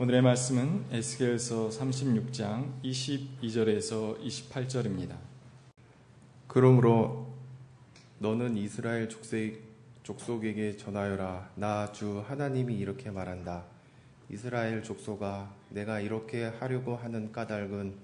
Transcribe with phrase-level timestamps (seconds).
[0.00, 5.14] 오늘의 말씀은 에스겔서 36장 22절에서 28절입니다.
[6.46, 7.34] 그러므로
[8.18, 11.50] 너는 이스라엘 족속, 에게 전하여라.
[11.56, 13.66] 나 주 하나님이 이렇게 말한다.
[14.30, 17.94] 이스라엘 족속아, 내가 이렇게 하려고 하는 까닭은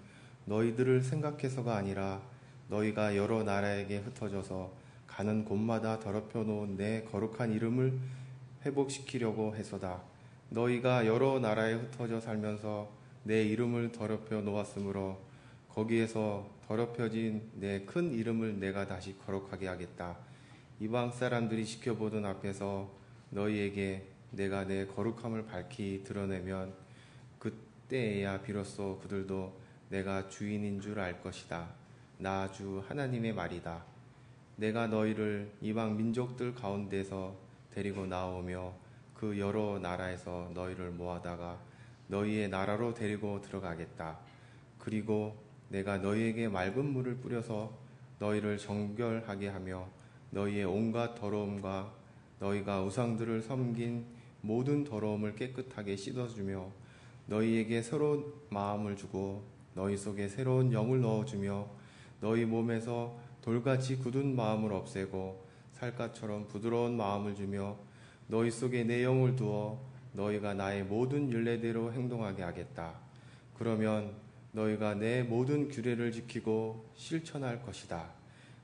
[0.44, 2.20] 너희들을 생각해서가 아니라
[2.68, 4.70] 너희가 여러 나라에게 흩어져서
[5.06, 7.98] 가는 곳마다 더럽혀 놓은 내 거룩한 이름을
[8.66, 10.14] 회복시키려고 해서다.
[10.50, 12.88] 너희가 여러 나라에 흩어져 살면서
[13.24, 15.18] 내 이름을 더럽혀 놓았으므로
[15.68, 20.16] 거기에서 더럽혀진 내 큰 이름을 내가 다시 거룩하게 하겠다.
[20.80, 22.90] 이방 사람들이 지켜보던 앞에서
[23.30, 26.72] 너희에게 내가 내 거룩함을 밝히 드러내면
[27.38, 29.52] 그때에야 비로소 그들도
[29.90, 31.68] 내가 주인인 줄 알 것이다.
[32.18, 33.84] 나 주 하나님의 말이다.
[34.56, 37.34] 내가 너희를 이방 민족들 가운데서
[37.74, 38.72] 데리고 나오며
[39.18, 41.58] 그 여러 나라에서 너희를 모아다가
[42.08, 44.18] 너희의 나라로 데리고 들어가겠다.
[44.78, 45.36] 그리고
[45.68, 47.72] 내가 너희에게 맑은 물을 뿌려서
[48.18, 49.88] 너희를 정결하게 하며
[50.30, 51.92] 너희의 온갖 더러움과
[52.38, 54.04] 너희가 우상들을 섬긴
[54.42, 56.70] 모든 더러움을 깨끗하게 씻어주며
[57.26, 61.66] 너희에게 새로운 마음을 주고 너희 속에 새로운 영을 넣어주며
[62.20, 67.76] 너희 몸에서 돌같이 굳은 마음을 없애고 살갗처럼 부드러운 마음을 주며
[68.28, 69.78] 너희 속에 내 영을 두어
[70.12, 72.94] 너희가 나의 모든 윤례대로 행동하게 하겠다.
[73.56, 74.14] 그러면
[74.52, 78.08] 너희가 내 모든 규례를 지키고 실천할 것이다.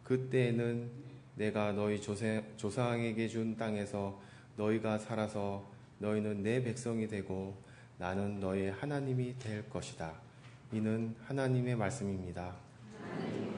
[0.04, 0.91] 그때에는
[1.36, 4.20] 내가 너희 조상에게 준 땅에서
[4.56, 7.56] 너희가 살아서 너희는 내 백성이 되고
[7.98, 10.12] 나는 너의 하나님이 될 것이다.
[10.72, 12.56] 이는 하나님의 말씀입니다.
[13.02, 13.52] 아,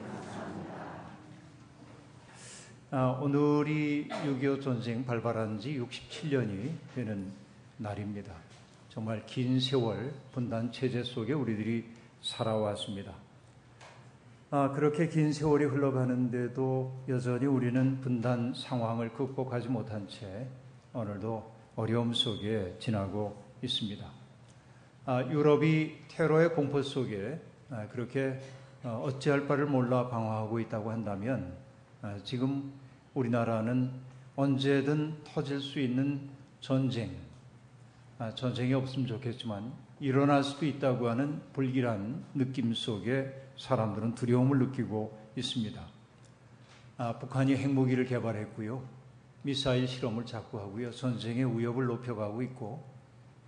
[2.97, 7.29] 오늘이 6.25 전쟁 발발한 지 67년이 되는
[7.77, 8.31] 날입니다.
[8.87, 11.83] 정말 긴 세월 분단 체제 속에 우리들이
[12.21, 13.13] 살아왔습니다.
[14.49, 20.47] 아, 그렇게 긴 세월이 흘러가는데도 여전히 우리는 분단 상황을 극복하지 못한 채
[20.93, 24.05] 오늘도 어려움 속에 지나고 있습니다.
[25.05, 28.39] 아, 유럽이 테러의 공포 속에 아, 그렇게
[28.83, 31.57] 어, 어찌할 바를 몰라 방황하고 있다고 한다면
[32.01, 32.71] 아, 지금
[33.15, 33.91] 우리나라는
[34.35, 37.15] 언제든 터질 수 있는 전쟁,
[38.19, 45.81] 아, 전쟁이 없으면 좋겠지만 일어날 수도 있다고 하는 불길한 느낌 속에 사람들은 두려움을 느끼고 있습니다.
[46.97, 48.83] 아, 북한이 핵무기를 개발했고요.
[49.43, 50.91] 미사일 실험을 자꾸 하고요.
[50.91, 52.83] 전쟁의 위협을 높여가고 있고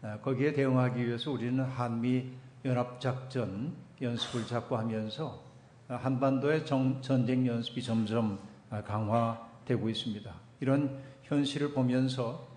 [0.02, 2.30] 아, 거기에 대응하기 위해서 우리는 한미
[2.64, 5.42] 연합작전 연습을 자꾸 하면서
[5.90, 8.40] 한반도의 정, 전쟁 연습이 점점
[8.86, 10.34] 강화 되고 있습니다.
[10.62, 12.48] 이런 현실을 보면서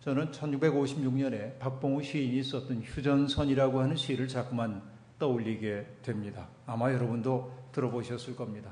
[0.00, 4.82] 저는 1656년에 박봉우 시인이 썼던 휴전선이라고 하는 시를 자꾸만
[5.18, 6.48] 떠올리게 됩니다.
[6.66, 8.70] 아마 여러분도 들어보셨을 겁니다.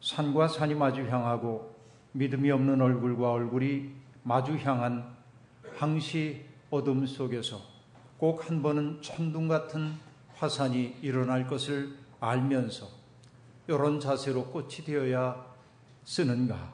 [0.00, 1.74] 산과 산이 마주 향하고
[2.12, 3.90] 믿음이 없는 얼굴과 얼굴이
[4.22, 5.16] 마주 향한
[5.76, 7.60] 항시 어둠 속에서
[8.18, 9.92] 꼭 한 번은 천둥 같은
[10.36, 12.86] 화산이 일어날 것을 알면서
[13.68, 15.44] 이런 자세로 꽃이 되어야
[16.04, 16.72] 쓰는가?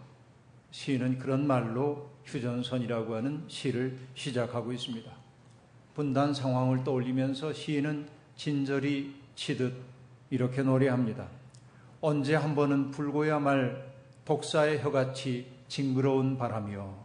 [0.72, 5.10] 시인은 그런 말로 휴전선이라고 하는 시를 시작하고 있습니다.
[5.94, 9.74] 분단 상황을 떠올리면서 시인은 진절이 치듯
[10.30, 11.28] 이렇게 노래합니다.
[12.00, 13.92] 언제 한 번은 불고야 말
[14.24, 17.02] 독사의 혀같이 징그러운 바람이요.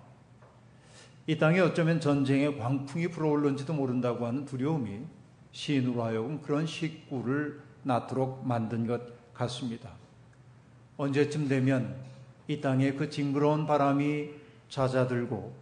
[1.28, 5.01] 이 땅에 어쩌면 전쟁의 광풍이 불어올는지도 모른다고 하는 두려움이
[5.51, 9.01] 시인으로 하여금 그런 식구를 낳도록 만든 것
[9.34, 9.91] 같습니다.
[10.95, 11.97] 언제쯤 되면
[12.47, 14.30] 이 땅에 그 징그러운 바람이
[14.69, 15.53] 잦아들고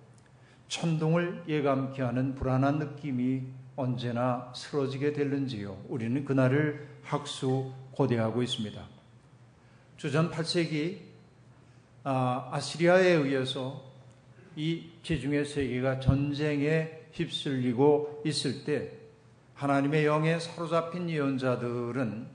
[0.68, 3.44] 천둥을 예감케 하는 불안한 느낌이
[3.76, 5.78] 언제나 쓰러지게 될는지요.
[5.90, 8.82] 우리는 그날을 학수 고대하고 있습니다.
[9.98, 11.00] 주전 8세기
[12.04, 13.84] 아, 아시리아에 의해서
[14.56, 18.92] 이 지중해 세계가 전쟁에 휩쓸리고 있을 때
[19.56, 22.28] 하나님의 영에 사로잡힌 예언자들은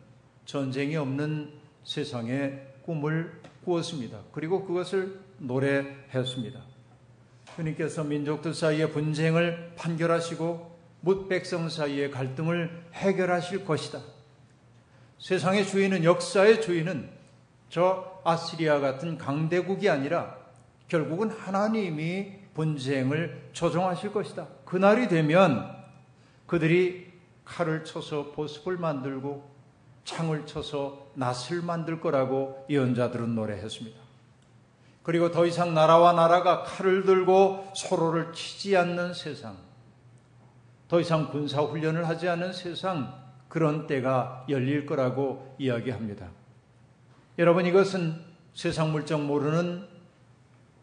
[0.45, 1.53] 전쟁이 없는
[1.85, 4.21] 세상에 꿈을 꾸었습니다.
[4.33, 6.61] 그리고 그것을 노래했습니다.
[7.57, 14.01] 주님께서 민족들 사이의 분쟁을 판결하시고 묻 백성 사이의 갈등을 해결하실 것이다.
[15.19, 17.11] 세상의 주인은 역사의 주인은
[17.69, 20.37] 저 아시리아 같은 강대국이 아니라
[20.89, 24.47] 결국은 하나님이 분쟁을 조정하실 것이다.
[24.65, 25.77] 그날이 되면
[26.47, 27.11] 그들이
[27.45, 29.50] 칼을 쳐서 보습을 만들고
[30.05, 33.99] 창을 쳐서 낫을 만들 거라고 예언자들은 노래했습니다.
[35.03, 39.57] 그리고 더 이상 나라와 나라가 칼을 들고 서로를 치지 않는 세상.
[40.89, 43.15] 더 이상 군사 훈련을 하지 않은 세상
[43.49, 46.29] 그런 때가 열릴 거라고 이야기합니다.
[47.39, 48.21] 여러분 이것은
[48.55, 49.87] 세상 물정 모르는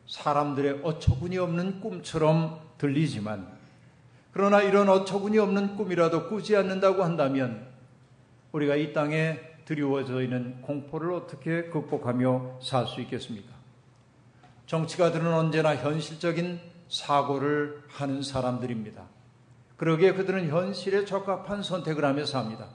[0.07, 3.47] 사람들의 어처구니 없는 꿈처럼 들리지만
[4.31, 7.67] 그러나 이런 어처구니 없는 꿈이라도 꾸지 않는다고 한다면
[8.57, 13.55] 우리가 이 땅에 드리워져 있는 공포를 어떻게 극복하며 살 수 있겠습니까?
[14.65, 16.59] 정치가들은 언제나 현실적인
[16.89, 19.03] 사고를 하는 사람들입니다.
[19.77, 22.67] 그러기에 그들은 현실에 적합한 선택을 하며 삽니다.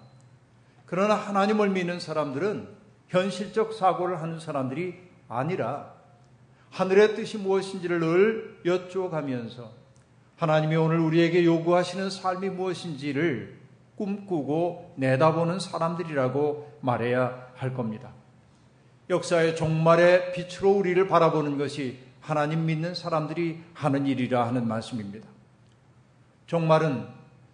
[0.86, 2.68] 그러나 하나님을 믿는 사람들은
[3.08, 4.94] 현실적 사고를 하는 사람들이
[5.28, 5.94] 아니라
[6.70, 9.70] 하늘의 뜻이 무엇인지를 늘 여쭈어가면서
[10.36, 13.61] 하나님이 오늘 우리에게 요구하시는 삶이 무엇인지를
[14.02, 18.10] 꿈꾸고 내다보는 사람들이라고 말해야 할 겁니다.
[19.08, 25.28] 역사의 종말의 빛으로 우리를 바라보는 것이 하나님 믿는 사람들이 하는 일이라 하는 말씀입니다.
[26.46, 27.06] 종말은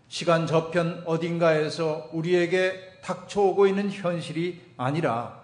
[0.08, 5.38] 시간 저편 어딘가에서 우리에게 닥쳐오고 있는 현실이 아니라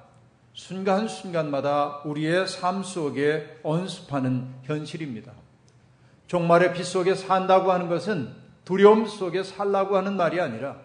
[0.54, 5.32] 순간순간마다 우리의 삶 속에 언습하는 현실입니다.
[6.26, 8.32] 종말의 빛 속에 산다고 하는 것은
[8.64, 10.76] 두려움 속에 살라고 하는 말이 아니라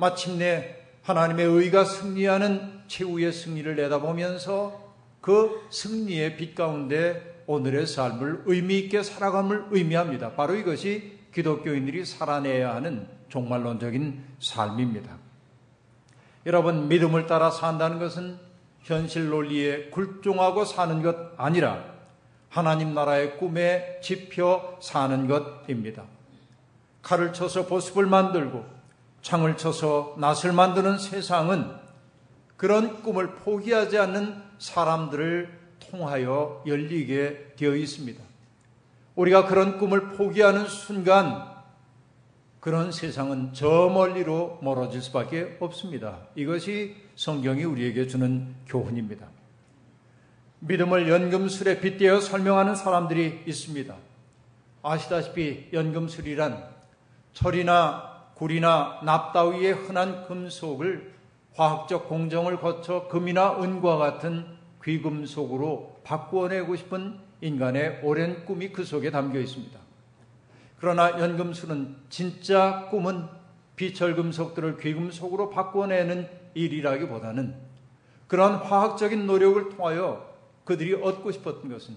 [0.00, 9.02] 마침내 하나님의 의가 승리하는 최후의 승리를 내다보면서 그 승리의 빛 가운데 오늘의 삶을 의미 있게
[9.02, 10.32] 살아감을 의미합니다.
[10.32, 15.18] 바로 이것이 기독교인들이 살아내야 하는 종말론적인 삶입니다.
[16.46, 18.38] 여러분, 믿음을 따라 산다는 것은
[18.82, 21.84] 현실 논리에 굴종하고 사는 것 아니라
[22.48, 26.04] 하나님 나라의 꿈에 지펴 사는 것입니다.
[27.02, 28.79] 칼을 쳐서 보습을 만들고
[29.22, 31.70] 창을 쳐서 낫을 만드는 세상은
[32.56, 38.22] 그런 꿈을 포기하지 않는 사람들을 통하여 열리게 되어 있습니다.
[39.16, 41.50] 우리가 그런 꿈을 포기하는 순간
[42.60, 46.18] 그런 세상은 저 멀리로 멀어질 수밖에 없습니다.
[46.34, 49.26] 이것이 성경이 우리에게 주는 교훈입니다.
[50.60, 53.94] 믿음을 연금술에 빗대어 설명하는 사람들이 있습니다.
[54.82, 56.68] 아시다시피 연금술이란
[57.32, 58.09] 철이나
[58.40, 61.12] 굴이나 납 따위의 흔한 금속을
[61.56, 64.46] 화학적 공정을 거쳐 금이나 은과 같은
[64.82, 69.78] 귀금속으로 바꾸어내고 싶은 인간의 오랜 꿈이 그 속에 담겨 있습니다.
[70.78, 73.28] 그러나 연금술은 진짜 꿈은
[73.76, 77.54] 비철금속들을 귀금속으로 바꾸어내는 일이라기보다는
[78.26, 80.34] 그런 화학적인 노력을 통하여
[80.64, 81.94] 그들이 얻고 싶었던 것은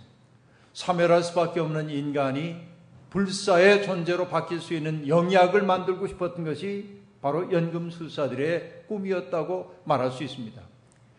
[0.74, 2.73] 사멸할 수밖에 없는 인간이
[3.14, 10.60] 불사의 존재로 바뀔 수 있는 영약을 만들고 싶었던 것이 바로 연금술사들의 꿈이었다고 말할 수 있습니다.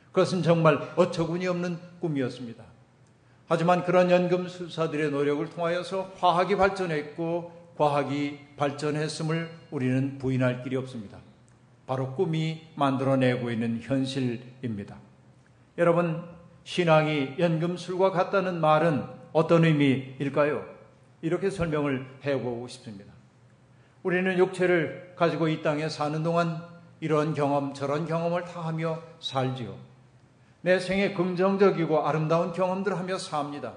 [0.08, 2.64] 그것은 정말 어처구니 없는 꿈이었습니다.
[3.46, 11.18] 하지만 그런 연금술사들의 노력을 통하여서 화학이 발전했고 과학이 발전했음을 우리는 부인할 길이 없습니다.
[11.86, 14.96] 바로 꿈이 만들어내고 있는 현실입니다.
[15.78, 16.24] 여러분,
[16.64, 20.74] 신앙이 연금술과 같다는 말은 어떤 의미일까요?
[21.24, 23.10] 이렇게 설명을 해보고 싶습니다.
[24.02, 26.62] 우리는 육체를 가지고 이 땅에 사는 동안
[27.00, 29.74] 이런 경험, 저런 경험을 다 하며 살지요.
[30.60, 33.72] 내 생에 긍정적이고 아름다운 경험들을 하며 삽니다.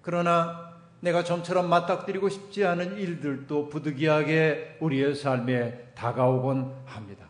[0.00, 7.26] 그러나 내가 좀처럼 맞닥뜨리고 싶지 않은 일들도 부득이하게 우리의 삶에 다가오곤 합니다.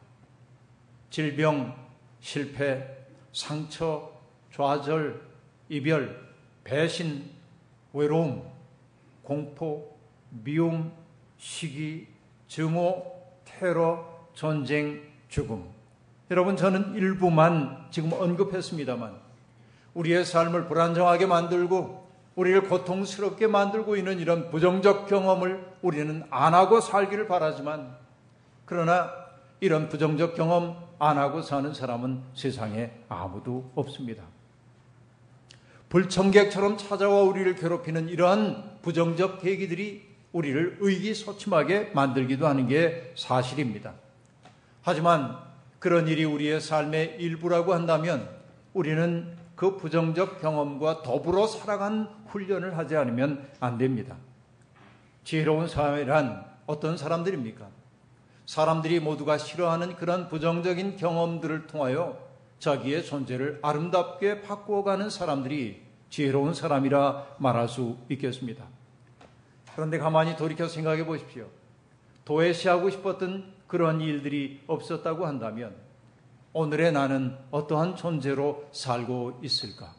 [1.09, 1.75] 질병,
[2.21, 4.13] 실패, 상처,
[4.53, 5.19] 좌절,
[5.71, 6.15] 이별,
[6.63, 7.31] 배신,
[7.95, 8.56] 외로움,
[9.27, 9.99] 공포,
[10.31, 10.93] 미움,
[11.37, 12.07] 시기,
[12.47, 13.13] 증오,
[13.45, 15.65] 테러, 전쟁, 죽음.
[16.31, 19.17] 여러분, 저는 일부만 지금 언급했습니다만,
[19.95, 22.07] 우리의 삶을 불안정하게 만들고,
[22.37, 27.97] 우리를 고통스럽게 만들고 있는 이런 부정적 경험을 우리는 안 하고 살기를 바라지만,
[28.65, 29.11] 그러나
[29.59, 34.23] 이런 부정적 경험 안 하고 사는 사람은 세상에 아무도 없습니다.
[35.89, 43.95] 불청객처럼 찾아와 우리를 괴롭히는 이러한 부정적 계기들이 우리를 의기소침하게 만들기도 하는 게 사실입니다.
[44.83, 45.37] 하지만
[45.81, 48.31] 그런 일이 우리의 삶의 일부라고 한다면
[48.75, 54.17] 우리는 그 부정적 경험과 더불어 살아간 훈련을 하지 않으면 안 됩니다.
[55.25, 57.67] 지혜로운 사회란 어떤 사람들입니까?
[58.45, 62.25] 사람들이 모두가 싫어하는 그런 부정적인 경험들을 통하여
[62.61, 68.76] 자기의 존재를 아름답게 바꾸어가는 사람들이 지혜로운 사람이라 말할 수 있겠습니다.
[69.77, 71.49] 그런데 가만히 돌이켜 생각해 보십시오.
[72.25, 75.77] 도외시하고 싶었던 그런 일들이 없었다고 한다면
[76.55, 79.95] 오늘의 나는 어떠한 존재로 살고 있을까?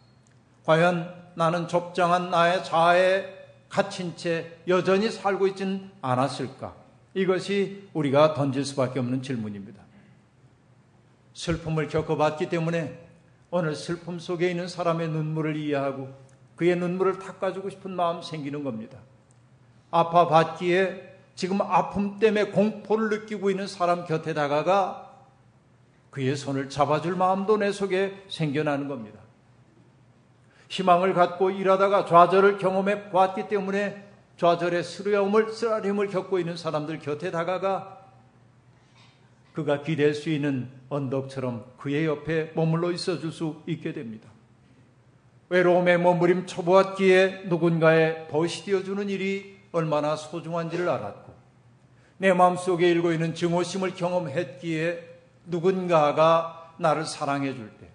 [0.65, 3.38] 과연 나는 좁장한 나의 자아에
[3.69, 6.75] 갇힌 채 여전히 살고 있진 않았을까?
[7.13, 9.84] 이것이 우리가 던질 수밖에 없는 질문입니다.
[11.36, 13.07] 슬픔을 겪어봤기 때문에
[13.51, 16.12] 오늘 슬픔 속에 있는 사람의 눈물을 이해하고
[16.55, 18.98] 그의 눈물을 닦아주고 싶은 마음 생기는 겁니다.
[19.91, 25.08] 아파봤기에 지금 아픔 때문에 공포를 느끼고 있는 사람 곁에 다가가
[26.10, 29.20] 그의 손을 잡아줄 마음도 내 속에 생겨나는 겁니다.
[30.70, 34.06] 희망을 갖고 일하다가 좌절을 경험해 보았기 때문에
[34.38, 37.98] 좌절의 쓰려움을 쓰라림을 겪고 있는 사람들 곁에 다가가
[39.53, 44.29] 그가 기댈 수 있는 언덕처럼 그의 옆에 머물러 있어 줄 수 있게 됩니다.
[45.50, 51.33] 외로움에 머무림 쳐보았기에 누군가의 벗이 되어주는 일이 얼마나 소중한지를 알았고
[52.19, 57.88] 내 마음속에 일고 있는 증오심을 경험했기에 누군가가 나를 사랑해 줄 때,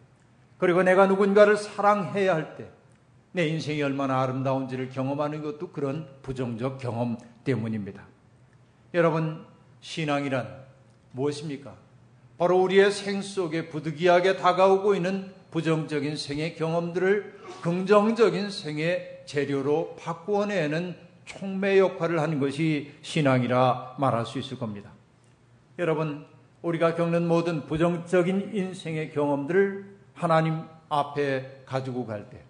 [0.58, 2.68] 그리고 내가 누군가를 사랑해야 할 때,
[3.32, 8.04] 내 인생이 얼마나 아름다운지를 경험하는 것도 그런 부정적 경험 때문입니다.
[8.94, 9.44] 여러분,
[9.80, 10.62] 신앙이란
[11.12, 11.74] 무엇입니까?
[12.38, 20.96] 바로 우리의 생 속에 부득이하게 다가오고 있는 부정적인 생의 경험들을 긍정적인 생의 재료로 바꾸어내는
[21.38, 24.90] 촉매 역할을 하는 것이 신앙이라 말할 수 있을 겁니다.
[25.78, 26.26] 여러분,
[26.62, 32.40] 우리가 겪는 모든 부정적인 인생의 경험들을 하나님 앞에 가지고 갈 때,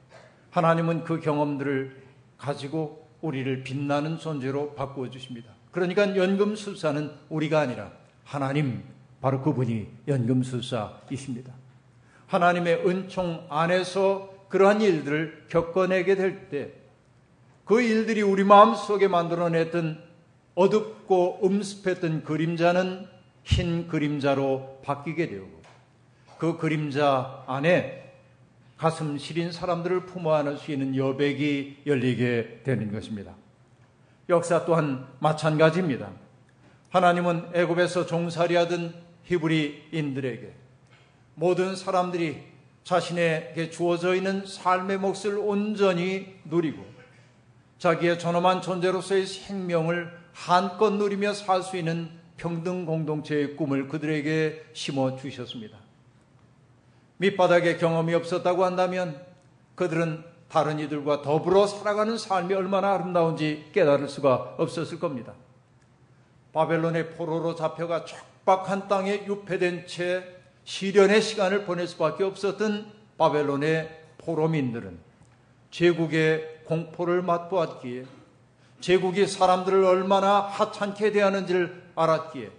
[0.50, 2.02] 하나님은 그 경험들을
[2.36, 5.52] 가지고 우리를 빛나는 존재로 바꾸어 주십니다.
[5.70, 7.92] 그러니까 연금술사는 우리가 아니라
[8.24, 8.82] 하나님,
[9.20, 11.52] 바로 그분이 연금술사이십니다.
[12.26, 16.72] 하나님의 은총 안에서 그러한 일들을 겪어내게 될 때,
[17.64, 20.02] 그 일들이 우리 마음 속에 만들어냈던
[20.54, 23.07] 어둡고 음습했던 그림자는
[23.45, 25.49] 흰 그림자로 바뀌게 되고
[26.38, 28.12] 그 그림자 안에
[28.76, 33.33] 가슴 시린 사람들을 품어 안을 수 있는 여백이 열리게 되는 것입니다.
[34.28, 36.11] 역사 또한 마찬가지입니다.
[36.90, 40.52] 하나님은 애굽에서 종살이하던 히브리인들에게
[41.37, 42.42] 모든 사람들이
[42.85, 46.91] 자신에게 주어져 있는 삶의 몫을 온전히 누리고
[47.82, 55.78] 자기의 존엄한 존재로서의 생명을 한껏 누리며 살 수 있는 평등 공동체의 꿈을 그들에게 심어 주셨습니다.
[57.16, 59.20] 밑바닥에 경험이 없었다고 한다면
[59.74, 65.34] 그들은 다른 이들과 더불어 살아가는 삶이 얼마나 아름다운지 깨달을 수가 없었을 겁니다.
[66.52, 70.22] 바벨론의 포로로 잡혀가 척박한 땅에 유폐된 채
[70.62, 75.00] 시련의 시간을 보낼 수밖에 없었던 바벨론의 포로민들은
[75.72, 78.06] 제국의 공포를 맛보았기에
[78.80, 82.50] 제국이 사람들을 얼마나 하찮게 대하는지를 알았기에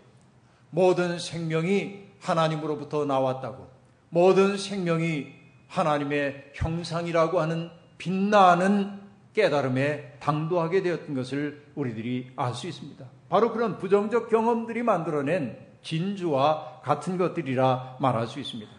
[0.69, 3.67] 모든 생명이 하나님으로부터 나왔다고
[4.09, 5.27] 모든 생명이
[5.67, 9.01] 하나님의 형상이라고 하는 빛나는
[9.33, 13.03] 깨달음에 당도하게 되었던 것을 우리들이 알 수 있습니다.
[13.29, 18.71] 바로 그런 부정적 경험들이 만들어낸 진주와 같은 것들이라 말할 수 있습니다.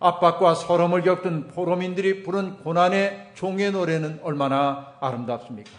[0.00, 5.70] 압박과 서름을 겪던 포로민들이 부른 고난의 종의 노래는 얼마나 아름답습니까?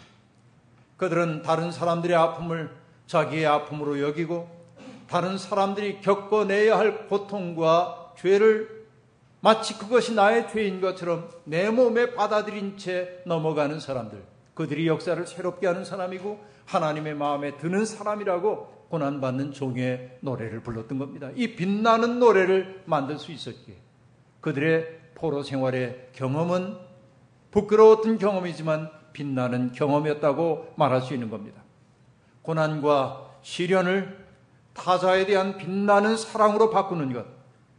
[0.97, 2.69] 그들은 다른 사람들의 아픔을
[3.07, 4.47] 자기의 아픔으로 여기고
[5.09, 8.85] 다른 사람들이 겪어내야 할 고통과 죄를
[9.39, 14.23] 마치 그것이 나의 죄인 것처럼 내 몸에 받아들인 채 넘어가는 사람들.
[14.53, 21.31] 그들이 역사를 새롭게 하는 사람이고 하나님의 마음에 드는 사람이라고 고난받는 종의 노래를 불렀던 겁니다.
[21.35, 23.75] 이 빛나는 노래를 만들 수 있었기에
[24.41, 26.77] 그들의 포로 생활의 경험은
[27.51, 31.61] 부끄러웠던 경험이지만 빛나는 경험이었다고 말할 수 있는 겁니다.
[32.41, 34.25] 고난과 시련을
[34.73, 37.25] 타자에 대한 빛나는 사랑으로 바꾸는 것.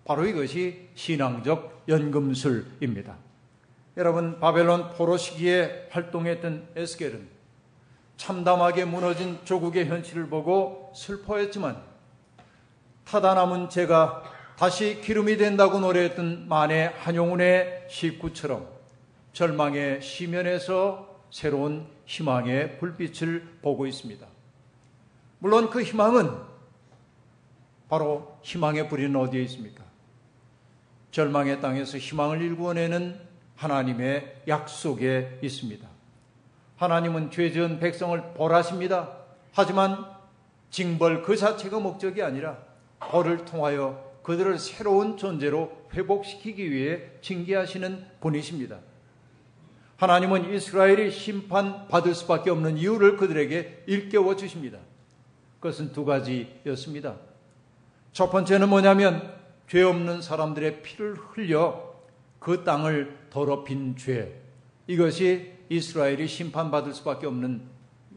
[0.05, 3.17] 바로 이것이 신앙적 연금술입니다.
[3.97, 7.29] 여러분, 바벨론 포로 시기에 활동했던 에스겔은
[8.17, 11.83] 참담하게 무너진 조국의 현실을 보고 슬퍼했지만
[13.05, 14.23] 타다 남은 제가
[14.63, 18.69] 다시 기름이 된다고 노래했던 만해 한용운의 식구처럼
[19.33, 24.25] 절망의 시면에서 새로운 희망의 불빛을 보고 있습니다.
[25.41, 26.31] 물론 그 희망은
[27.89, 29.83] 바로 희망의 불이는 어디에 있습니까?
[31.11, 33.21] 절망의 땅에서 희망을 일구어내는
[33.57, 35.89] 하나님의 약속에 있습니다.
[36.77, 39.11] 하나님은 죄 지은 백성을 벌하십니다.
[39.51, 40.07] 하지만
[40.71, 42.59] 징벌 그 자체가 목적이 아니라
[43.01, 48.79] 벌을 통하여 그들을 새로운 존재로 회복시키기 위해 징계하시는 분이십니다.
[49.97, 54.79] 하나님은 이스라엘이 심판받을 수밖에 없는 이유를 그들에게 일깨워 주십니다.
[55.61, 57.17] 그것은 두 가지였습니다.
[58.13, 59.33] 첫 번째는 뭐냐면
[59.69, 61.93] 죄 없는 사람들의 피를 흘려
[62.41, 64.41] 그 땅을 더럽힌 죄.
[64.89, 67.63] 이것이 이스라엘이 심판받을 수밖에 없는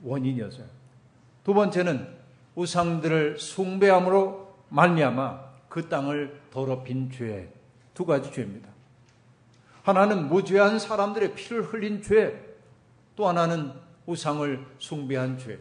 [0.04, 0.66] 원인이었어요.
[1.44, 2.08] 두 번째는
[2.56, 5.45] 우상들을 숭배함으로 말미암아
[5.76, 7.56] 그 땅을 더럽힌 죄
[7.96, 8.70] 두 가지 죄입니다.
[9.82, 12.56] 하나는 무죄한 사람들의 피를 흘린 죄,
[13.16, 13.72] 또 하나는
[14.06, 15.60] 우상을 숭배한 죄.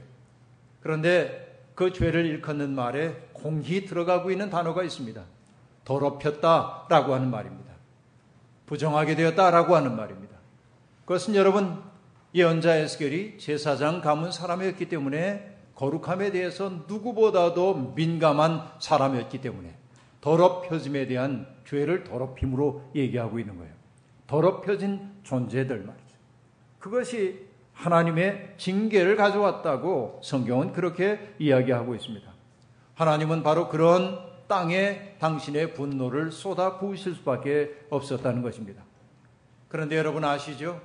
[0.83, 5.23] 그런데 그 죄를 일컫는 말에 공히 들어가고 있는 단어가 있습니다.
[5.85, 7.73] 더럽혔다 라고 하는 말입니다.
[8.67, 10.37] 부정하게 되었다 라고 하는 말입니다.
[11.05, 11.83] 그것은 여러분
[12.35, 19.84] 예언자 에스겔이 제사장 가문 사람이었기 때문에 거룩함에 대해서 누구보다도 민감한 사람이었기 때문에
[20.25, 23.71] 더럽혀짐에 대한 죄를 더럽힘으로 얘기하고 있는 거예요.
[24.27, 26.17] 더럽혀진 존재들 말이죠.
[26.79, 32.27] 그것이 하나님의 징계를 가져왔다고 성경은 그렇게 이야기하고 있습니다.
[32.95, 38.83] 하나님은 바로 그런 땅에 당신의 분노를 쏟아 부으실 수밖에 없었다는 것입니다.
[39.69, 40.81] 그런데 여러분 아시죠?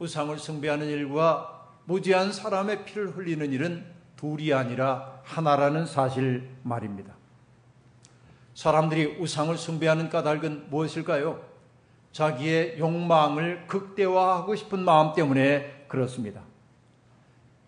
[0.00, 7.19] 우상을 숭배하는 일과 무지한 사람의 피를 흘리는 일은 둘이 아니라 하나라는 사실 말입니다.
[8.54, 11.40] 사람들이 우상을 숭배하는 까닭은 무엇일까요?
[12.12, 16.42] 자기의 욕망을 극대화하고 싶은 마음 때문에 그렇습니다.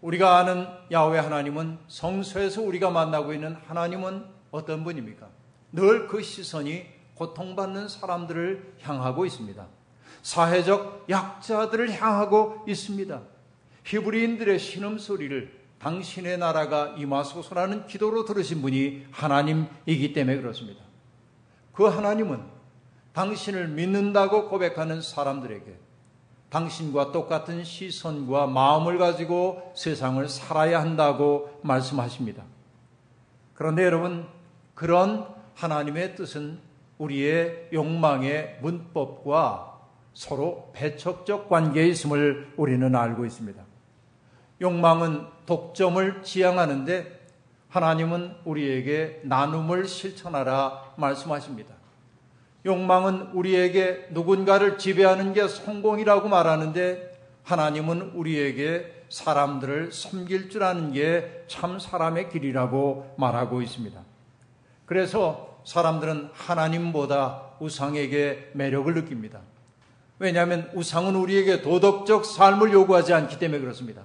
[0.00, 5.28] 우리가 아는 야훼 하나님은 성소에서 우리가 만나고 있는 하나님은 어떤 분입니까?
[5.72, 6.84] 늘 그 시선이
[7.14, 9.64] 고통받는 사람들을 향하고 있습니다.
[10.22, 13.20] 사회적 약자들을 향하고 있습니다.
[13.84, 20.80] 히브리인들의 신음소리를 당신의 나라가 임하소서라는 기도로 들으신 분이 하나님이기 때문에 그렇습니다.
[21.72, 22.40] 그 하나님은
[23.12, 25.76] 당신을 믿는다고 고백하는 사람들에게
[26.50, 32.44] 당신과 똑같은 시선과 마음을 가지고 세상을 살아야 한다고 말씀하십니다.
[33.54, 34.26] 그런데 여러분,
[34.74, 36.60] 그런 하나님의 뜻은
[36.98, 39.80] 우리의 욕망의 문법과
[40.12, 43.71] 서로 배척적 관계에 있음을 우리는 알고 있습니다.
[44.62, 47.20] 욕망은 독점을 지향하는데
[47.68, 51.74] 하나님은 우리에게 나눔을 실천하라 말씀하십니다.
[52.64, 61.78] 욕망은 우리에게 누군가를 지배하는 게 성공이라고 말하는데 하나님은 우리에게 사람들을 섬길 줄 아는 게 참
[61.78, 64.00] 사람의 길이라고 말하고 있습니다.
[64.86, 69.40] 그래서 사람들은 하나님보다 우상에게 매력을 느낍니다.
[70.18, 74.02] 왜냐하면 우상은 우리에게 도덕적 삶을 요구하지 않기 때문에 그렇습니다.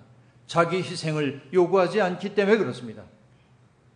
[0.47, 3.03] 자기 희생을 요구하지 않기 때문에 그렇습니다.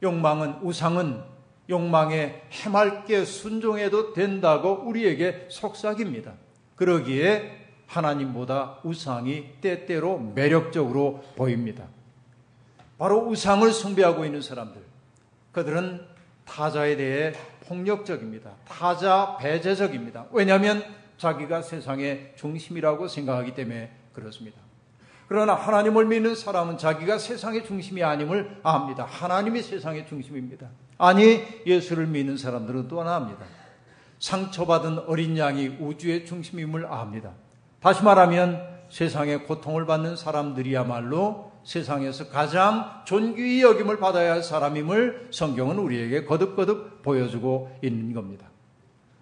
[0.04, 1.24] 욕망은, 우상은
[1.70, 6.34] 욕망에 해맑게 순종해도 된다고 우리에게 속삭입니다.
[6.76, 11.88] 그러기에 하나님보다 우상이 때때로 매력적으로 보입니다.
[12.98, 14.82] 바로 우상을 숭배하고 있는 사람들.
[15.52, 16.06] 그들은
[16.46, 17.34] 타자에 대해
[17.68, 18.52] 폭력적입니다.
[18.68, 20.28] 타자 배제적입니다.
[20.32, 20.84] 왜냐하면
[21.18, 24.61] 자기가 세상의 중심이라고 생각하기 때문에 그렇습니다.
[25.32, 29.06] 그러나 하나님을 믿는 사람은 자기가 세상의 중심이 아님을 압니다.
[29.06, 30.68] 하나님이 세상의 중심입니다.
[30.98, 33.46] 아니, 예수를 믿는 사람들은 또 하나 압니다.
[34.20, 37.32] 상처받은 어린 양이 우주의 중심임을 압니다.
[37.80, 46.26] 다시 말하면 세상에 고통을 받는 사람들이야말로 세상에서 가장 존귀히 여김을 받아야 할 사람임을 성경은 우리에게
[46.26, 48.48] 거듭거듭 보여주고 있는 겁니다.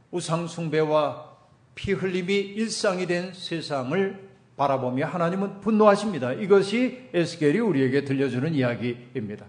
[0.10, 1.30] 우상숭배와
[1.76, 4.29] 피 흘림이 일상이 된 세상을
[4.60, 6.34] 바라보며 하나님은 분노하십니다.
[6.34, 9.46] 이것이 에스겔이 우리에게 들려주는 이야기입니다.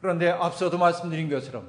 [0.00, 1.68] 그런데 앞서도 말씀드린 것처럼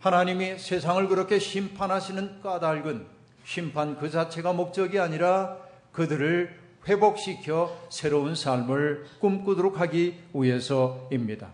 [0.00, 3.06] 하나님이 세상을 그렇게 심판하시는 까닭은
[3.44, 5.58] 심판 그 자체가 목적이 아니라
[5.92, 6.58] 그들을
[6.88, 11.50] 회복시켜 새로운 삶을 꿈꾸도록 하기 위해서입니다.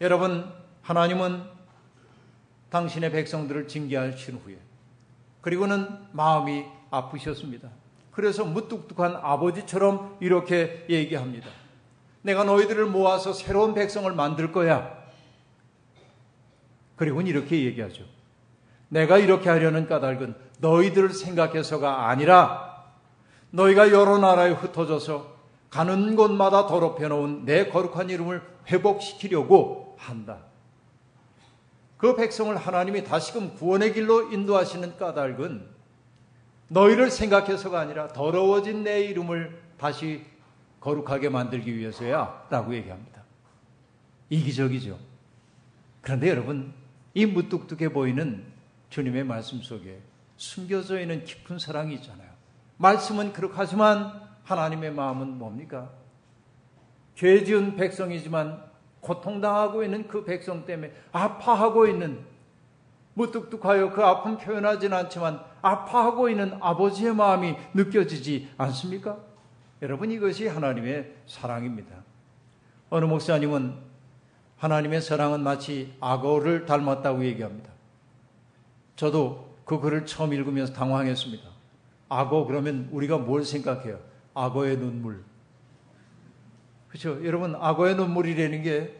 [0.00, 1.42] 여러분, 하나님은
[2.70, 4.56] 당신의 백성들을 징계하신 후에
[5.42, 7.68] 그리고는 마음이 아프셨습니다.
[8.16, 11.48] 그래서 무뚝뚝한 아버지처럼 이렇게 얘기합니다.
[12.22, 15.04] 내가 너희들을 모아서 새로운 백성을 만들 거야.
[16.96, 18.04] 그리고는 이렇게 얘기하죠.
[18.88, 22.86] 내가 이렇게 하려는 까닭은 너희들을 생각해서가 아니라
[23.50, 25.36] 너희가 여러 나라에 흩어져서
[25.68, 30.38] 가는 곳마다 더럽혀 놓은 내 거룩한 이름을 회복시키려고 한다.
[31.98, 35.75] 그 백성을 하나님이 다시금 구원의 길로 인도하시는 까닭은
[36.68, 40.24] 너희를 생각해서가 아니라 더러워진 내 이름을 다시
[40.80, 43.22] 거룩하게 만들기 위해서야 라고 얘기합니다.
[44.30, 44.98] 이기적이죠.
[46.00, 46.72] 그런데 여러분,
[47.14, 48.44] 이 무뚝뚝해 보이는
[48.90, 50.00] 주님의 말씀 속에
[50.36, 52.28] 숨겨져 있는 깊은 사랑이 있잖아요.
[52.76, 55.90] 말씀은 그렇게 하지만 하나님의 마음은 뭡니까?
[57.14, 58.62] 죄 지은 백성이지만
[59.00, 62.20] 고통당하고 있는 그 백성 때문에 아파하고 있는
[63.16, 69.18] 무뚝뚝하여 그 아픔 표현하지는 않지만 아파하고 있는 아버지의 마음이 느껴지지 않습니까?
[69.82, 71.96] 여러분 이것이 하나님의 사랑입니다.
[72.90, 73.74] 어느 목사님은
[74.58, 77.70] 하나님의 사랑은 마치 악어를 닮았다고 얘기합니다.
[78.96, 81.44] 저도 그 글을 처음 읽으면서 당황했습니다.
[82.08, 83.98] 악어 그러면 우리가 뭘 생각해요?
[84.34, 85.24] 악어의 눈물.
[86.88, 87.24] 그렇죠?
[87.24, 88.94] 여러분 악어의 눈물이라는 게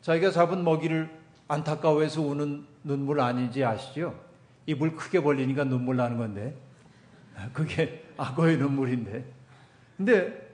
[0.00, 1.19] 자기가 잡은 먹이를
[1.50, 4.18] 안타까워해서 우는 눈물 아닌지 아시죠?
[4.66, 6.54] 입을 크게 벌리니까 눈물 나는 건데
[7.52, 9.24] 그게 악어의 눈물인데
[9.96, 10.50] 근데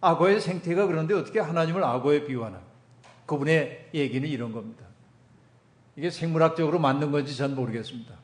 [0.00, 2.60] 악어의 생태가 그런데 어떻게 하나님을 악어에 비유하나?
[3.26, 4.84] 그분의 얘기는 이런 겁니다.
[5.96, 8.14] 이게 생물학적으로 맞는 건지 전 모르겠습니다.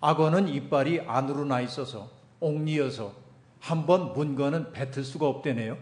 [0.00, 2.10] 악어는 이빨이 안으로 나 있어서
[2.40, 3.12] 옥리여서
[3.60, 5.76] 한 번 문 거는 뱉을 수가 없대네요.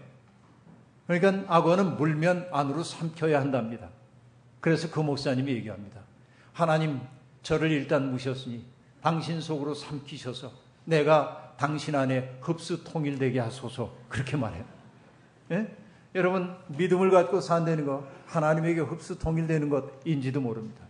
[1.06, 3.88] 그러니까 악어는 물면 안으로 삼켜야 한답니다.
[4.60, 6.00] 그래서 그 목사님이 얘기합니다.
[6.52, 7.00] 하나님
[7.42, 8.64] 저를 일단 무셨으니
[9.02, 10.52] 당신 속으로 삼키셔서
[10.84, 14.64] 내가 당신 안에 흡수 통일되게 하소서 그렇게 말해요.
[15.52, 15.74] 예?
[16.14, 20.84] 여러분 믿음을 갖고 산다는 거 하나님에게 흡수 통일되는 것인지도 모릅니다.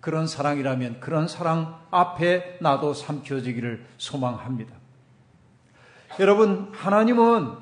[0.00, 4.74] 그런 사랑이라면 그런 사랑 앞에 나도 삼켜지기를 소망합니다.
[6.20, 7.56] 여러분 하나님은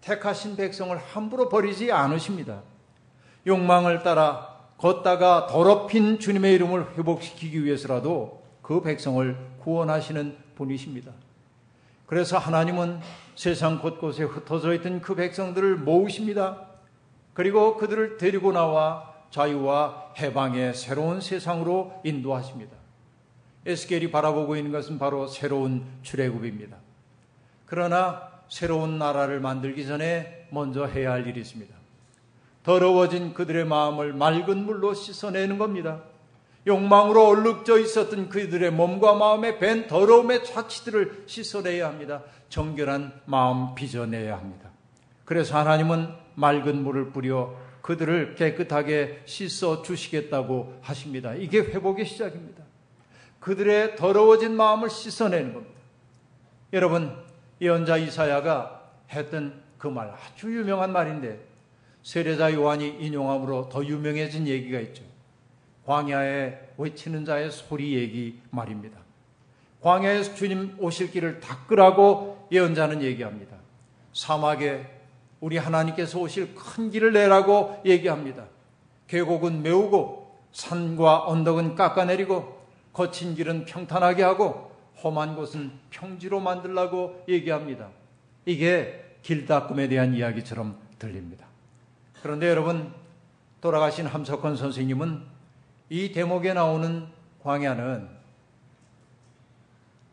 [0.00, 2.62] 택하신 백성을 함부로 버리지 않으십니다.
[3.46, 4.47] 욕망을 따라
[4.78, 11.12] 걷다가 더럽힌 주님의 이름을 회복시키기 위해서라도 그 백성을 구원하시는 분이십니다.
[12.06, 13.00] 그래서 하나님은
[13.34, 16.68] 세상 곳곳에 흩어져 있던 그 백성들을 모으십니다.
[17.34, 22.76] 그리고 그들을 데리고 나와 자유와 해방의 새로운 세상으로 인도하십니다.
[23.66, 26.76] 에스겔이 바라보고 있는 것은 바로 새로운 출애굽입니다.
[27.66, 31.77] 그러나 새로운 나라를 만들기 전에 먼저 해야 할 일이 있습니다.
[32.68, 36.02] 더러워진 그들의 마음을 맑은 물로 씻어내는 겁니다.
[36.66, 42.24] 욕망으로 얼룩져 있었던 그들의 몸과 마음에 밴 더러움의 착취들을 씻어내야 합니다.
[42.50, 44.68] 정결한 마음 빚어내야 합니다.
[45.24, 51.32] 그래서 하나님은 맑은 물을 뿌려 그들을 깨끗하게 씻어 주시겠다고 하십니다.
[51.32, 52.64] 이게 회복의 시작입니다.
[53.40, 55.74] 그들의 더러워진 마음을 씻어내는 겁니다.
[56.74, 57.16] 여러분,
[57.62, 61.47] 예언자 이사야가 했던 그 말 아주 유명한 말인데
[62.02, 65.02] 세례자 요한이 인용함으로 더 유명해진 얘기가 있죠.
[65.84, 68.98] 광야에 외치는 자의 소리 얘기 말입니다.
[69.80, 73.56] 광야에서 주님 오실 길을 닦으라고 예언자는 얘기합니다.
[74.12, 74.86] 사막에
[75.40, 78.46] 우리 하나님께서 오실 큰 길을 내라고 얘기합니다.
[79.06, 82.58] 계곡은 메우고 산과 언덕은 깎아내리고
[82.92, 87.88] 거친 길은 평탄하게 하고 험한 곳은 평지로 만들라고 얘기합니다.
[88.44, 91.47] 이게 길닦음에 대한 이야기처럼 들립니다.
[92.22, 92.92] 그런데 여러분
[93.60, 95.22] 돌아가신 함석헌 선생님은
[95.90, 97.06] 이 대목에 나오는
[97.42, 98.08] 광야는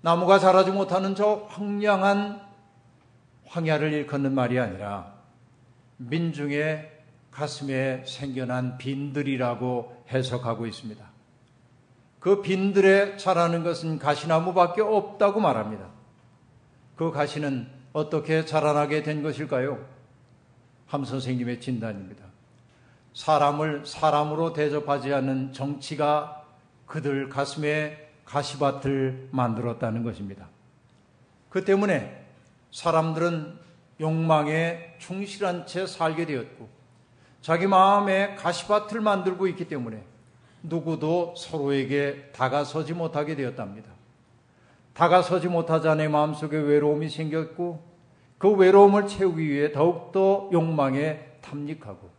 [0.01, 2.41] 나무가 자라지 못하는 저 황량한
[3.47, 5.13] 황야를 일컫는 말이 아니라
[5.97, 6.91] 민중의
[7.31, 11.05] 가슴에 생겨난 빈들이라고 해석하고 있습니다.
[12.19, 15.87] 그 빈들에 자라는 것은 가시나무밖에 없다고 말합니다.
[16.95, 19.94] 그 가시는 어떻게 자라나게 된 것일까요?
[20.87, 22.25] 함 선생님의 진단입니다.
[23.13, 26.45] 사람을 사람으로 대접하지 않는 정치가
[26.85, 30.47] 그들 가슴에 가시밭을 만들었다는 것입니다.
[31.49, 32.25] 그 때문에
[32.71, 33.57] 사람들은
[34.01, 36.67] 욕망에 충실한 채 살게 되었고
[37.41, 40.03] 자기 마음에 가시밭을 만들고 있기 때문에
[40.63, 43.91] 누구도 서로에게 다가서지 못하게 되었답니다.
[44.93, 47.94] 다가서지 못하자 내 마음속에 외로움이 생겼고
[48.37, 52.09] 그 외로움을 채우기 위해 더욱더 욕망에 탐닉하고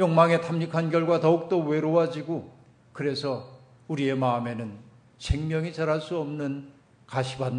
[0.00, 2.52] 욕망에 탐닉한 결과 더욱더 외로워지고
[2.92, 3.48] 그래서
[3.88, 4.72] 우리의 마음에는
[5.18, 6.70] 생명이 자랄 수 없는
[7.06, 7.52] 가시밭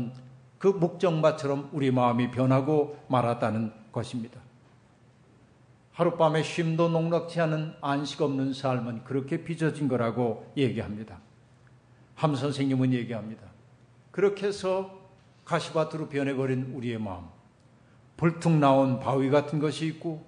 [0.58, 4.42] 그 목정밭처럼 우리 마음이 변하고 말았다는 것입니다.
[5.94, 11.20] 하룻밤에 쉼도 녹록지 않은 안식 없는 삶은 그렇게 빚어진 거라고 얘기합니다.
[12.16, 13.44] 함 선생님은 얘기합니다.
[14.12, 15.00] 그렇게 해서
[15.46, 17.35] 가시밭으로 변해버린 우리의 마음.
[18.18, 20.26] 불퉁 나온 바위 같은 것이 있고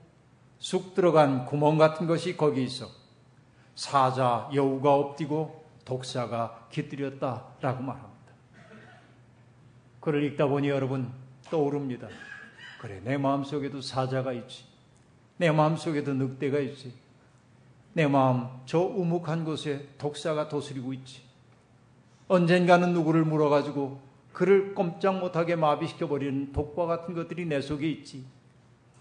[0.60, 2.88] 쑥 들어간 구멍 같은 것이 거기 있어
[3.76, 8.18] 사자 여우가 엎디고 독사가 깃들였다라고 말합니다.
[10.02, 11.12] 그를 읽다 보니 여러분
[11.50, 12.08] 떠오릅니다.
[12.82, 14.66] 그래 내 마음 속에도 사자가 있지.
[15.38, 16.94] 내 마음 속에도 늑대가 있지.
[17.94, 21.22] 내 마음 저 우묵한 곳에 독사가 도스리고 있지.
[22.28, 24.07] 언젠가는 누구를 물어가지고
[24.38, 28.24] 그를 꼼짝 못하게 마비시켜 버리는 독과 같은 것들이 내 속에 있지.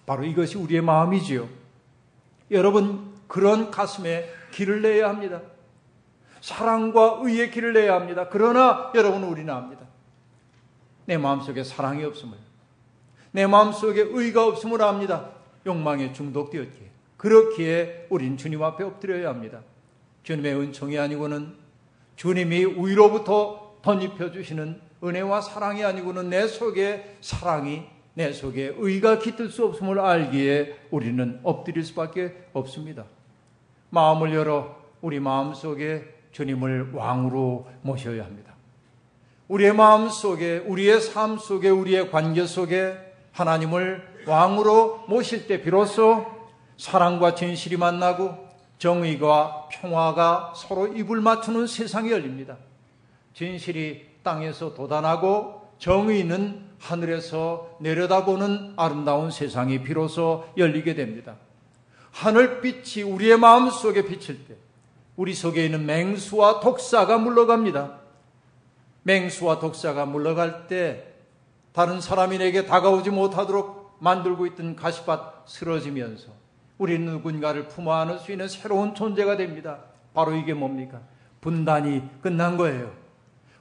[0.07, 1.47] 바로 이것이 우리의 마음이지요.
[2.53, 5.43] 여러분, 그런 가슴에 길을 내야 합니다.
[6.41, 8.31] 사랑과 의의 길을 내야 합니다.
[8.31, 9.83] 그러나 여러분은 우리는 압니다.
[11.05, 12.39] 내 마음속에 사랑이 없음을,
[13.33, 15.33] 내 마음속에 의가 없음을 압니다.
[15.67, 16.91] 욕망에 중독되었기에.
[17.19, 19.61] 그렇기에 우린 주님 앞에 엎드려야 합니다.
[20.23, 21.57] 주님의 은총이 아니고는
[22.17, 29.67] 주님이 위로부터 덧입혀 주시는 은혜와 사랑이 아니고는 내 속에 사랑이 내 속에 의가 깃들 수
[29.67, 33.05] 없음을 알기에 우리는 엎드릴 수밖에 없습니다.
[33.91, 38.55] 마음을 열어 우리 마음 속에 주님을 왕으로 모셔야 합니다.
[39.49, 42.97] 우리의 마음 속에, 우리의 삶 속에, 우리의 관계 속에
[43.33, 46.27] 하나님을 왕으로 모실 때 비로소
[46.77, 48.47] 사랑과 진실이 만나고
[48.79, 52.57] 정의가 평화가 서로 입을 맞추는 세상이 열립니다.
[53.35, 61.37] 진실이 땅에서 도단하고 정의는 하늘에서 내려다보는 아름다운 세상이 비로소 열리게 됩니다.
[62.11, 64.57] 하늘빛이 우리의 마음 속에 비칠 때
[65.15, 68.01] 우리 속에 있는 맹수와 독사가 물러갑니다.
[69.05, 71.13] 맹수와 독사가 물러갈 때
[71.73, 76.29] 다른 사람이 내게 다가오지 못하도록 만들고 있던 가시밭 쓰러지면서
[76.79, 79.79] 우리는 누군가를 품어 안을 수 있는 새로운 존재가 됩니다.
[80.13, 81.01] 바로 이게 뭡니까?
[81.41, 83.06] 분단이 끝난 거예요.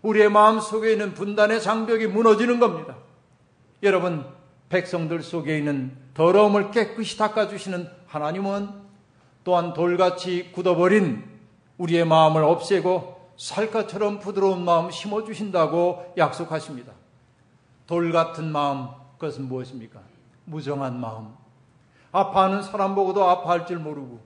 [0.06, 2.96] 우리의 마음 속에 있는 분단의 장벽이 무너지는 겁니다.
[3.82, 4.24] 여러분,
[4.70, 8.70] 백성들 속에 있는 더러움을 깨끗이 닦아주시는 하나님은
[9.44, 11.24] 또한 돌같이 굳어버린
[11.80, 16.94] 우리의 마음을 없애고 살갗처럼 부드러운 마음 심어주신다고 약속하십니다.
[17.88, 20.00] 돌 같은 마음, 그것은 무엇입니까?
[20.46, 21.30] 무정한 마음.
[22.12, 24.20] 아파하는 사람 보고도 아파할 줄 모르고,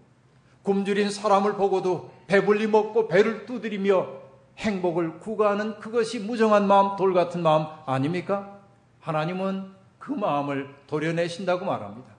[0.64, 4.19] 굶주린 사람을 보고도 배불리 먹고 배를 두드리며
[4.60, 8.60] 행복을 구가하는 그것이 무정한 마음, 돌 같은 마음 아닙니까?
[9.00, 12.10] 하나님은 그 마음을 도려내신다고 말합니다.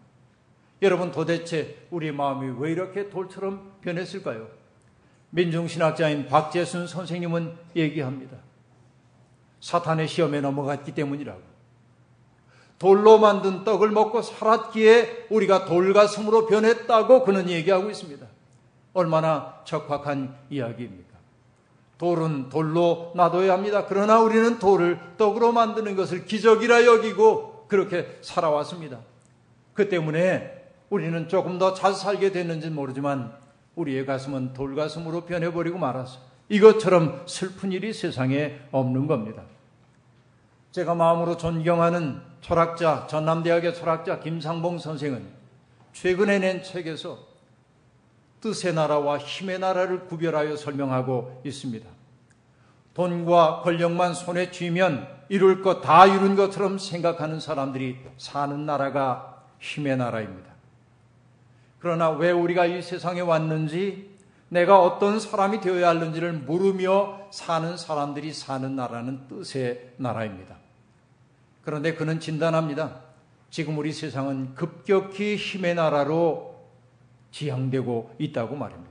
[0.83, 4.49] 여러분 도대체 우리 마음이 왜 이렇게 돌처럼 변했을까요?
[5.31, 8.39] 민중신학자인 박재순 선생님은 얘기합니다.
[9.61, 11.51] 사탄의 시험에 넘어갔기 때문이라고.
[12.79, 18.27] 돌로 만든 떡을 먹고 살았기에 우리가 돌가슴으로 변했다고 그는 얘기하고 있습니다.
[18.95, 21.10] 얼마나 적확한 이야기입니까?
[22.01, 23.85] 돌은 돌로 놔둬야 합니다.
[23.87, 29.01] 그러나 우리는 돌을 떡으로 만드는 것을 기적이라 여기고 그렇게 살아왔습니다.
[29.75, 33.35] 그 때문에 우리는 조금 더 잘 살게 됐는지 모르지만
[33.75, 36.21] 우리의 가슴은 돌가슴으로 변해버리고 말았어.
[36.49, 39.43] 이것처럼 슬픈 일이 세상에 없는 겁니다.
[40.73, 45.27] 제가 마음으로 존경하는 철학자, 전남대학의 철학자 김상봉 선생은
[45.93, 47.19] 최근에 낸 책에서
[48.41, 51.89] 뜻의 나라와 힘의 나라를 구별하여 설명하고 있습니다.
[52.95, 60.51] 돈과 권력만 손에 쥐면 이룰 것 다 이룬 것처럼 생각하는 사람들이 사는 나라가 힘의 나라입니다.
[61.79, 64.11] 그러나 왜 우리가 이 세상에 왔는지
[64.49, 70.57] 내가 어떤 사람이 되어야 하는지를 물으며 사는 사람들이 사는 나라는 뜻의 나라입니다.
[71.63, 73.01] 그런데 그는 진단합니다.
[73.51, 76.50] 지금 우리 세상은 급격히 힘의 나라로
[77.31, 78.91] 지향되고 있다고 말입니다.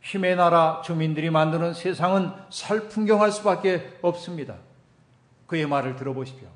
[0.00, 4.56] 힘의 나라 주민들이 만드는 세상은 살풍경할 수밖에 없습니다.
[5.46, 6.48] 그의 말을 들어보십시오.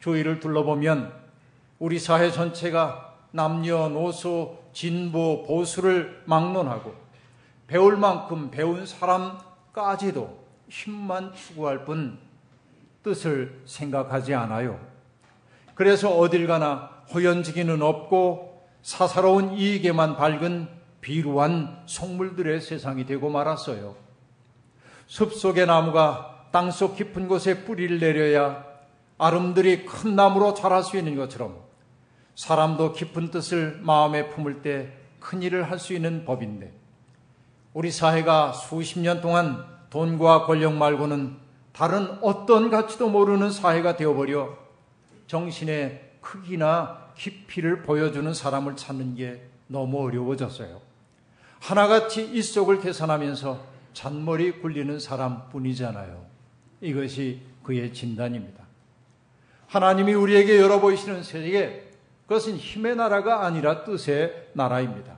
[0.00, 1.12] 주위를 둘러보면
[1.78, 6.94] 우리 사회 전체가 남녀노소, 진보, 보수를 막론하고
[7.66, 12.18] 배울 만큼 배운 사람까지도 힘만 추구할 뿐
[13.02, 14.78] 뜻을 생각하지 않아요.
[15.74, 18.53] 그래서 어딜 가나 호연지기는 없고
[18.84, 20.68] 사사로운 이익에만 밝은
[21.00, 23.96] 비루한 속물들의 세상이 되고 말았어요.
[25.08, 28.64] 숲속의 나무가 땅속 깊은 곳에 뿌리를 내려야
[29.18, 31.56] 아름들이 큰 나무로 자랄 수 있는 것처럼
[32.36, 36.70] 사람도 깊은 뜻을 마음에 품을 때 큰 일을 할 수 있는 법인데
[37.72, 41.36] 우리 사회가 수십 년 동안 돈과 권력 말고는
[41.72, 44.56] 다른 어떤 가치도 모르는 사회가 되어버려
[45.26, 50.80] 정신의 크기나 깊이를 보여주는 사람을 찾는 게 너무 어려워졌어요.
[51.60, 56.26] 하나같이 이 속을 계산하면서 잔머리 굴리는 사람 뿐이잖아요.
[56.80, 58.64] 이것이 그의 진단입니다.
[59.68, 61.90] 하나님이 우리에게 열어보이시는 세계,
[62.26, 65.16] 그것은 힘의 나라가 아니라 뜻의 나라입니다.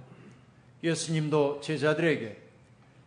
[0.83, 2.43] 예수님도 제자들에게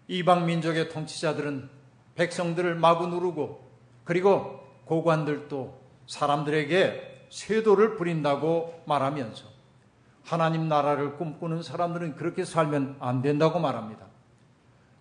[0.08, 1.70] 이방 민족의 통치자들은
[2.16, 3.64] 백성들을 마구 누르고
[4.04, 9.46] 그리고 고관들도 사람들에게 쇄도를 부린다고 말하면서
[10.24, 14.06] 하나님 나라를 꿈꾸는 사람들은 그렇게 살면 안 된다고 말합니다.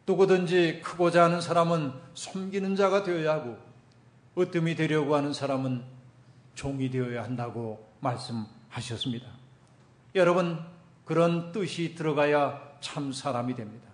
[0.07, 3.59] 누구든지 크고자 하는 사람은 섬기는 자가 되어야 하고
[4.39, 5.85] 으뜸이 되려고 하는 사람은
[6.55, 9.27] 종이 되어야 한다고 말씀 하셨습니다.
[10.15, 10.59] 여러분,
[11.05, 13.89] 그런 뜻이 들어가야 참 사람이 됩니다.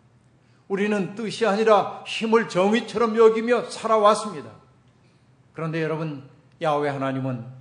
[0.69, 4.51] 우리는 뜻이 아니라 힘을 정의처럼 여기며 살아왔습니다.
[5.53, 6.29] 그런데 여러분,
[6.63, 7.54] 야외 하나님은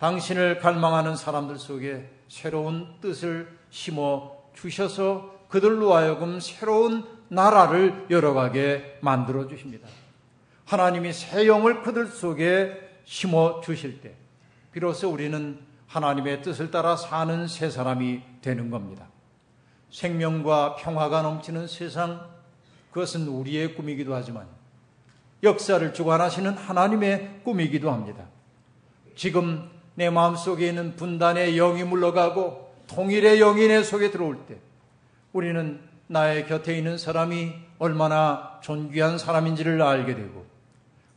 [0.00, 9.86] 당신을 갈망하는 사람들 속에 새로운 뜻을 심어 주셔서 그들로 하여금 새로운 나라를 열어가게 만들어 주십니다.
[10.64, 14.14] 하나님이 새 영을 그들 속에 심어 주실 때
[14.72, 19.06] 비로소 우리는 하나님의 뜻을 따라 사는 새 사람이 되는 겁니다.
[19.90, 22.26] 생명과 평화가 넘치는 세상
[22.90, 24.46] 그것은 우리의 꿈이기도 하지만
[25.42, 28.24] 역사를 주관하시는 하나님의 꿈이기도 합니다.
[29.14, 34.56] 지금 내 마음속에 있는 분단의 영이 물러가고 통일의 영이 내 속에 들어올 때
[35.34, 40.46] 우리는 나의 곁에 있는 사람이 얼마나 존귀한 사람인지를 알게 되고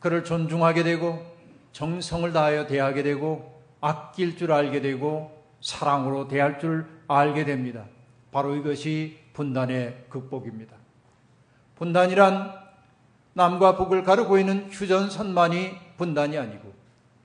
[0.01, 1.25] 그를 존중하게 되고
[1.71, 7.85] 정성을 다하여 대하게 되고 아낄 줄 알게 되고 사랑으로 대할 줄 알게 됩니다.
[8.33, 10.75] 바로 이것이 분단의 극복입니다.
[11.77, 12.53] 분단이란
[13.31, 16.82] 남과 북을 가르고 있는 휴전선만이 분단이 아니고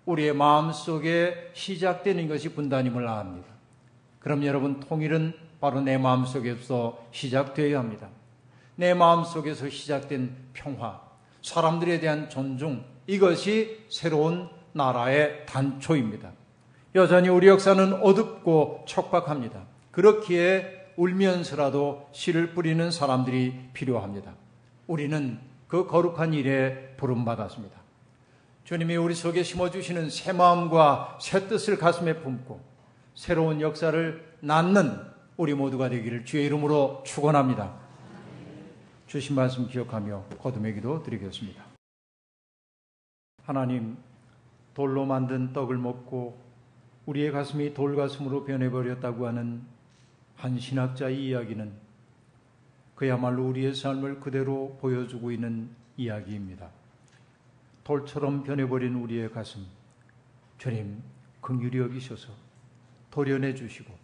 [0.08, 3.46] 우리의 마음 속에 시작되는 것이 분단임을 압니다.
[4.20, 8.08] 그럼 여러분 통일은 바로 내 마음 속에서 시작되어야 합니다.
[8.74, 10.98] 내 마음 속에서 시작된 평화,
[11.42, 16.32] 사람들에 대한 존중, 이것이 새로운 나라의 단초입니다.
[16.94, 19.60] 여전히 우리 역사는 어둡고 척박합니다.
[19.90, 24.32] 그렇기에 울면서라도 씨를 뿌리는 사람들이 필요합니다.
[24.86, 27.77] 우리는 그 거룩한 일에 부름받았습니다.
[28.68, 32.60] 주님이 우리 속에 심어주시는 새 마음과 새 뜻을 가슴에 품고
[33.14, 35.00] 새로운 역사를 낳는
[35.38, 37.74] 우리 모두가 되기를 주의 이름으로 축원합니다.
[39.06, 41.64] 주신 말씀 기억하며 거듭의 기도 드리겠습니다.
[43.42, 43.96] 하나님,
[44.74, 46.38] 돌로 만든 떡을 먹고
[47.06, 49.62] 우리의 가슴이 돌가슴으로 변해버렸다고 하는
[50.36, 51.72] 한 신학자의 이야기는
[52.96, 56.77] 그야말로 우리의 삶을 그대로 보여주고 있는 이야기입니다.
[57.88, 59.64] 돌처럼 변해버린 우리의 가슴,
[60.58, 61.02] 주님
[61.40, 62.28] 긍휼히 여기셔서
[63.10, 63.94] 도련해 주시고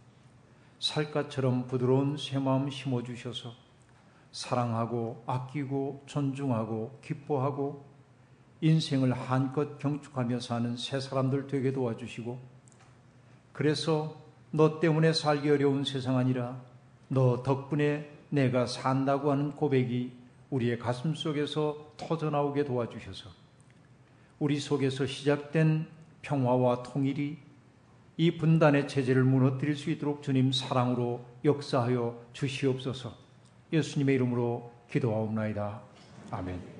[0.79, 3.53] 살갗처럼 부드러운 새 마음 심어 주셔서
[4.33, 7.85] 사랑하고 아끼고 존중하고 기뻐하고
[8.62, 12.40] 인생을 한껏 경축하며 사는 새 사람들 되게 도와주시고
[13.53, 14.16] 그래서
[14.51, 16.59] 너 때문에 살기 어려운 세상 아니라
[17.09, 20.11] 너 덕분에 내가 산다고 하는 고백이
[20.49, 23.44] 우리의 가슴 속에서 터져나오게 도와주셔서
[24.38, 25.87] 우리 속에서 시작된
[26.23, 27.38] 평화와 통일이
[28.16, 33.14] 이 분단의 체제를 무너뜨릴 수 있도록 주님 사랑으로 역사하여 주시옵소서
[33.73, 35.83] 예수님의 이름으로 기도하옵나이다.
[36.31, 36.74] 아멘.